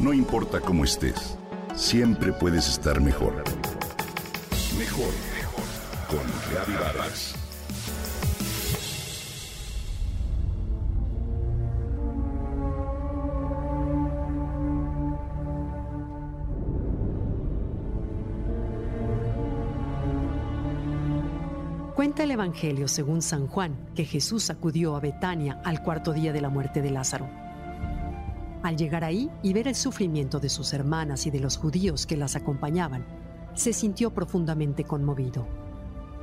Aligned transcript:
No 0.00 0.14
importa 0.14 0.60
cómo 0.60 0.84
estés, 0.84 1.36
siempre 1.74 2.32
puedes 2.32 2.66
estar 2.68 3.02
mejor. 3.02 3.44
Mejor, 4.78 5.12
mejor. 5.36 5.64
Con 6.08 6.20
Reavivadas. 6.50 7.34
Cuenta 21.94 22.22
el 22.22 22.30
Evangelio 22.30 22.88
según 22.88 23.20
San 23.20 23.46
Juan 23.46 23.76
que 23.94 24.06
Jesús 24.06 24.48
acudió 24.48 24.96
a 24.96 25.00
Betania 25.00 25.60
al 25.62 25.82
cuarto 25.82 26.14
día 26.14 26.32
de 26.32 26.40
la 26.40 26.48
muerte 26.48 26.80
de 26.80 26.90
Lázaro. 26.90 27.49
Al 28.62 28.76
llegar 28.76 29.04
ahí 29.04 29.30
y 29.42 29.52
ver 29.52 29.68
el 29.68 29.74
sufrimiento 29.74 30.38
de 30.38 30.50
sus 30.50 30.72
hermanas 30.74 31.26
y 31.26 31.30
de 31.30 31.40
los 31.40 31.56
judíos 31.56 32.06
que 32.06 32.16
las 32.16 32.36
acompañaban, 32.36 33.06
se 33.54 33.72
sintió 33.72 34.12
profundamente 34.12 34.84
conmovido. 34.84 35.46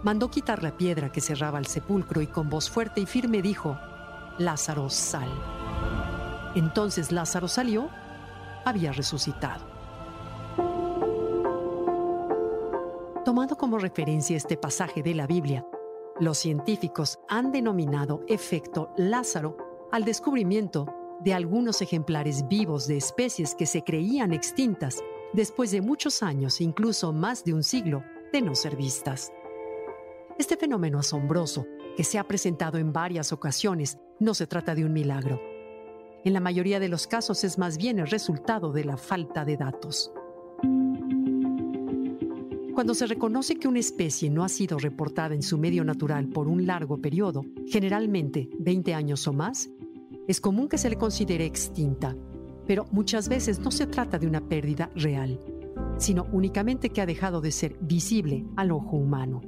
Mandó 0.04 0.30
quitar 0.30 0.62
la 0.62 0.78
piedra 0.78 1.12
que 1.12 1.22
cerraba 1.22 1.58
el 1.58 1.66
sepulcro 1.66 2.22
y 2.22 2.28
con 2.28 2.50
voz 2.50 2.70
fuerte 2.70 3.02
y 3.02 3.06
firme 3.08 3.42
dijo, 3.42 3.78
Lázaro, 4.38 4.90
sal. 4.90 5.30
Entonces 6.56 7.12
Lázaro 7.12 7.48
salió, 7.48 7.90
había 8.66 8.92
resucitado. 8.92 9.66
Tomando 13.26 13.58
como 13.58 13.80
referencia 13.80 14.38
este 14.38 14.58
pasaje 14.58 15.02
de 15.02 15.16
la 15.16 15.28
Biblia, 15.28 15.66
los 16.20 16.38
científicos 16.38 17.20
han 17.28 17.52
denominado 17.52 18.22
efecto 18.28 18.94
Lázaro 18.96 19.58
al 19.92 20.06
descubrimiento 20.06 20.88
de 21.24 21.34
algunos 21.34 21.82
ejemplares 21.82 22.48
vivos 22.48 22.88
de 22.88 22.98
especies 22.98 23.56
que 23.56 23.66
se 23.66 23.84
creían 23.84 24.34
extintas 24.34 25.04
después 25.34 25.72
de 25.72 25.82
muchos 25.82 26.24
años, 26.24 26.62
incluso 26.62 27.12
más 27.14 27.44
de 27.44 27.54
un 27.54 27.64
siglo, 27.64 28.04
de 28.32 28.42
no 28.42 28.56
ser 28.56 28.76
vistas. 28.76 29.32
Este 30.38 30.58
fenómeno 30.58 31.00
asombroso, 31.00 31.66
que 31.96 32.04
se 32.04 32.20
ha 32.20 32.24
presentado 32.24 32.78
en 32.78 32.94
varias 32.94 33.34
ocasiones, 33.34 33.98
no 34.20 34.34
se 34.34 34.48
trata 34.48 34.76
de 34.76 34.86
un 34.86 34.94
milagro. 34.94 35.42
En 36.24 36.34
la 36.34 36.40
mayoría 36.40 36.80
de 36.80 36.90
los 36.90 37.08
casos 37.08 37.44
es 37.44 37.58
más 37.58 37.78
bien 37.78 38.00
el 38.00 38.08
resultado 38.08 38.72
de 38.72 38.86
la 38.86 38.98
falta 38.98 39.46
de 39.46 39.58
datos. 39.58 40.12
Cuando 42.74 42.94
se 42.94 43.08
reconoce 43.08 43.56
que 43.56 43.68
una 43.68 43.80
especie 43.80 44.30
no 44.30 44.44
ha 44.44 44.50
sido 44.50 44.78
reportada 44.78 45.34
en 45.34 45.42
su 45.42 45.58
medio 45.58 45.84
natural 45.84 46.28
por 46.28 46.48
un 46.48 46.68
largo 46.68 47.02
periodo, 47.02 47.44
generalmente 47.66 48.50
20 48.60 48.94
años 48.94 49.28
o 49.28 49.34
más, 49.34 49.72
es 50.28 50.42
común 50.42 50.68
que 50.68 50.78
se 50.78 50.90
le 50.90 50.98
considere 50.98 51.46
extinta, 51.46 52.16
pero 52.66 52.86
muchas 52.92 53.30
veces 53.30 53.60
no 53.60 53.72
se 53.72 53.88
trata 53.88 54.20
de 54.20 54.28
una 54.28 54.42
pérdida 54.42 54.92
real, 54.96 55.40
sino 55.98 56.28
únicamente 56.32 56.90
que 56.90 57.02
ha 57.02 57.06
dejado 57.06 57.40
de 57.40 57.52
ser 57.52 57.78
visible 57.80 58.46
al 58.58 58.72
ojo 58.72 58.98
humano. 58.98 59.42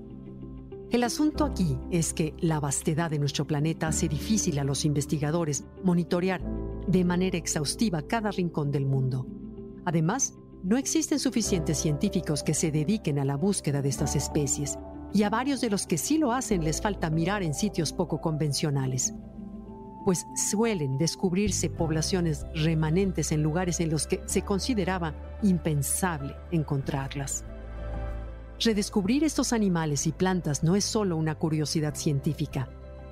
El 0.89 1.03
asunto 1.03 1.43
aquí 1.43 1.77
es 1.91 2.13
que 2.13 2.33
la 2.39 2.59
vastedad 2.59 3.11
de 3.11 3.19
nuestro 3.19 3.45
planeta 3.45 3.89
hace 3.89 4.07
difícil 4.07 4.57
a 4.57 4.63
los 4.63 4.85
investigadores 4.85 5.65
monitorear 5.83 6.41
de 6.87 7.05
manera 7.05 7.37
exhaustiva 7.37 8.01
cada 8.01 8.31
rincón 8.31 8.71
del 8.71 8.85
mundo. 8.85 9.27
Además, 9.85 10.33
no 10.63 10.77
existen 10.77 11.19
suficientes 11.19 11.77
científicos 11.77 12.41
que 12.41 12.53
se 12.53 12.71
dediquen 12.71 13.19
a 13.19 13.25
la 13.25 13.35
búsqueda 13.35 13.81
de 13.81 13.89
estas 13.89 14.15
especies, 14.15 14.79
y 15.13 15.23
a 15.23 15.29
varios 15.29 15.61
de 15.61 15.69
los 15.69 15.87
que 15.87 15.97
sí 15.97 16.17
lo 16.17 16.31
hacen 16.31 16.63
les 16.63 16.81
falta 16.81 17.09
mirar 17.09 17.43
en 17.43 17.53
sitios 17.53 17.93
poco 17.93 18.21
convencionales, 18.21 19.13
pues 20.05 20.27
suelen 20.35 20.97
descubrirse 20.97 21.69
poblaciones 21.69 22.45
remanentes 22.53 23.31
en 23.31 23.43
lugares 23.43 23.79
en 23.79 23.89
los 23.89 24.07
que 24.07 24.21
se 24.25 24.43
consideraba 24.43 25.13
impensable 25.41 26.35
encontrarlas. 26.51 27.43
Redescubrir 28.59 29.23
estos 29.23 29.53
animales 29.53 30.07
y 30.07 30.11
plantas 30.11 30.63
no 30.63 30.75
es 30.75 30.83
solo 30.83 31.15
una 31.15 31.35
curiosidad 31.35 31.95
científica, 31.95 32.69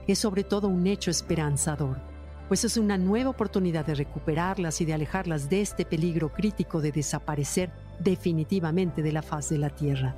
es 0.08 0.20
sobre 0.20 0.44
todo 0.44 0.68
un 0.68 0.88
hecho 0.88 1.12
esperanzador 1.12 2.02
pues 2.48 2.64
es 2.64 2.78
una 2.78 2.98
nueva 2.98 3.30
oportunidad 3.30 3.86
de 3.86 3.96
recuperarlas 3.96 4.80
y 4.82 4.86
de 4.86 4.94
alejarlas 4.94 5.50
de 5.50 5.62
este 5.62 5.86
peligro 5.86 6.32
crítico 6.32 6.82
de 6.82 6.92
desaparecer 6.92 7.72
definitivamente 8.00 9.02
de 9.02 9.12
la 9.12 9.22
faz 9.22 9.50
de 9.50 9.58
la 9.58 9.70
Tierra. 9.70 10.16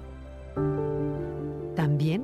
También 1.75 2.23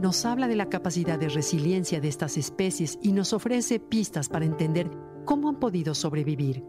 nos 0.00 0.24
habla 0.24 0.46
de 0.46 0.56
la 0.56 0.68
capacidad 0.68 1.18
de 1.18 1.28
resiliencia 1.28 2.00
de 2.00 2.08
estas 2.08 2.36
especies 2.36 2.98
y 3.02 3.12
nos 3.12 3.32
ofrece 3.32 3.80
pistas 3.80 4.28
para 4.28 4.44
entender 4.44 4.90
cómo 5.24 5.48
han 5.48 5.58
podido 5.58 5.94
sobrevivir, 5.94 6.62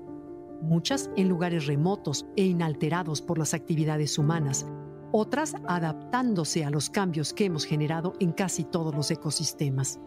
muchas 0.61 1.11
en 1.15 1.29
lugares 1.29 1.67
remotos 1.67 2.25
e 2.35 2.45
inalterados 2.45 3.21
por 3.21 3.37
las 3.37 3.53
actividades 3.53 4.17
humanas, 4.17 4.65
otras 5.11 5.55
adaptándose 5.67 6.65
a 6.65 6.71
los 6.71 6.89
cambios 6.89 7.33
que 7.33 7.45
hemos 7.45 7.65
generado 7.65 8.13
en 8.19 8.31
casi 8.31 8.63
todos 8.63 8.95
los 8.95 9.11
ecosistemas. 9.11 9.99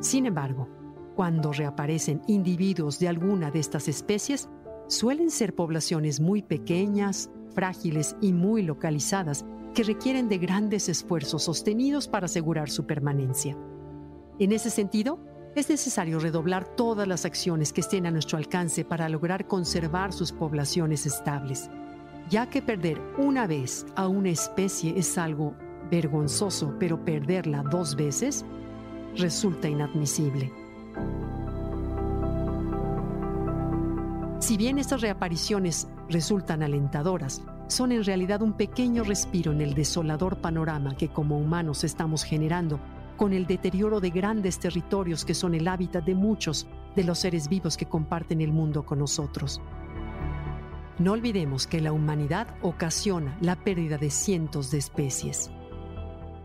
Sin 0.00 0.26
embargo, 0.26 0.68
cuando 1.16 1.52
reaparecen 1.52 2.22
individuos 2.26 2.98
de 2.98 3.08
alguna 3.08 3.50
de 3.50 3.60
estas 3.60 3.88
especies, 3.88 4.48
suelen 4.86 5.30
ser 5.30 5.54
poblaciones 5.54 6.20
muy 6.20 6.42
pequeñas, 6.42 7.30
frágiles 7.54 8.16
y 8.20 8.32
muy 8.32 8.62
localizadas 8.62 9.44
que 9.74 9.82
requieren 9.82 10.28
de 10.28 10.38
grandes 10.38 10.88
esfuerzos 10.88 11.44
sostenidos 11.44 12.08
para 12.08 12.26
asegurar 12.26 12.70
su 12.70 12.86
permanencia. 12.86 13.56
En 14.38 14.52
ese 14.52 14.70
sentido, 14.70 15.18
es 15.54 15.68
necesario 15.68 16.18
redoblar 16.18 16.64
todas 16.64 17.06
las 17.06 17.24
acciones 17.24 17.72
que 17.72 17.80
estén 17.80 18.06
a 18.06 18.10
nuestro 18.10 18.38
alcance 18.38 18.84
para 18.84 19.08
lograr 19.08 19.46
conservar 19.46 20.12
sus 20.12 20.32
poblaciones 20.32 21.06
estables, 21.06 21.70
ya 22.28 22.50
que 22.50 22.60
perder 22.60 23.00
una 23.18 23.46
vez 23.46 23.86
a 23.94 24.08
una 24.08 24.30
especie 24.30 24.98
es 24.98 25.16
algo 25.16 25.54
vergonzoso, 25.90 26.74
pero 26.80 27.04
perderla 27.04 27.62
dos 27.62 27.94
veces 27.94 28.44
resulta 29.16 29.68
inadmisible. 29.68 30.63
Si 34.44 34.58
bien 34.58 34.76
estas 34.76 35.00
reapariciones 35.00 35.88
resultan 36.10 36.62
alentadoras, 36.62 37.40
son 37.66 37.92
en 37.92 38.04
realidad 38.04 38.42
un 38.42 38.52
pequeño 38.52 39.02
respiro 39.02 39.52
en 39.52 39.62
el 39.62 39.72
desolador 39.72 40.36
panorama 40.36 40.98
que 40.98 41.08
como 41.08 41.38
humanos 41.38 41.82
estamos 41.82 42.24
generando 42.24 42.78
con 43.16 43.32
el 43.32 43.46
deterioro 43.46 44.00
de 44.00 44.10
grandes 44.10 44.58
territorios 44.58 45.24
que 45.24 45.32
son 45.32 45.54
el 45.54 45.66
hábitat 45.66 46.04
de 46.04 46.14
muchos 46.14 46.66
de 46.94 47.04
los 47.04 47.20
seres 47.20 47.48
vivos 47.48 47.78
que 47.78 47.86
comparten 47.86 48.42
el 48.42 48.52
mundo 48.52 48.84
con 48.84 48.98
nosotros. 48.98 49.62
No 50.98 51.12
olvidemos 51.12 51.66
que 51.66 51.80
la 51.80 51.92
humanidad 51.92 52.46
ocasiona 52.60 53.38
la 53.40 53.56
pérdida 53.56 53.96
de 53.96 54.10
cientos 54.10 54.70
de 54.70 54.76
especies. 54.76 55.50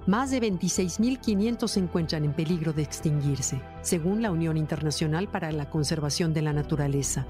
Más 0.07 0.31
de 0.31 0.39
26.500 0.39 1.67
se 1.67 1.81
encuentran 1.81 2.23
en 2.23 2.31
peligro 2.31 2.71
de 2.71 2.81
extinguirse, 2.81 3.61
según 3.81 4.21
la 4.21 4.31
Unión 4.31 4.55
Internacional 4.55 5.27
para 5.27 5.51
la 5.51 5.69
Conservación 5.69 6.33
de 6.33 6.43
la 6.43 6.53
Naturaleza 6.53 7.27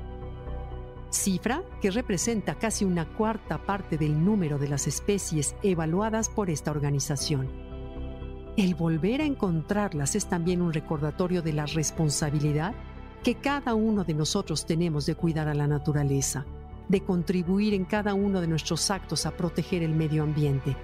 cifra 1.09 1.63
que 1.81 1.91
representa 1.91 2.55
casi 2.55 2.85
una 2.85 3.05
cuarta 3.05 3.57
parte 3.57 3.97
del 3.97 4.23
número 4.23 4.57
de 4.57 4.69
las 4.69 4.87
especies 4.87 5.55
evaluadas 5.63 6.29
por 6.29 6.49
esta 6.49 6.71
organización. 6.71 7.49
El 8.57 8.75
volver 8.75 9.21
a 9.21 9.25
encontrarlas 9.25 10.15
es 10.15 10.25
también 10.25 10.61
un 10.61 10.73
recordatorio 10.73 11.41
de 11.41 11.53
la 11.53 11.65
responsabilidad 11.65 12.73
que 13.23 13.35
cada 13.35 13.73
uno 13.73 14.03
de 14.03 14.13
nosotros 14.13 14.65
tenemos 14.65 15.05
de 15.05 15.15
cuidar 15.15 15.47
a 15.47 15.53
la 15.53 15.67
naturaleza, 15.67 16.45
de 16.87 17.01
contribuir 17.01 17.73
en 17.73 17.85
cada 17.85 18.13
uno 18.13 18.41
de 18.41 18.47
nuestros 18.47 18.89
actos 18.91 19.25
a 19.25 19.31
proteger 19.31 19.83
el 19.83 19.93
medio 19.93 20.23
ambiente, 20.23 20.75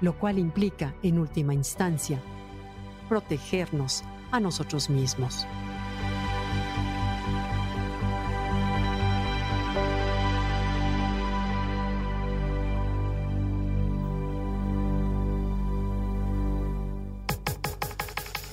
lo 0.00 0.18
cual 0.18 0.38
implica, 0.38 0.94
en 1.02 1.18
última 1.18 1.54
instancia, 1.54 2.20
protegernos 3.08 4.04
a 4.30 4.40
nosotros 4.40 4.90
mismos. 4.90 5.46